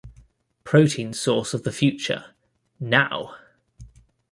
Protein 0.63 1.13
Source 1.13 1.53
of 1.53 1.61
the 1.61 1.71
Future...Now! 1.71 3.35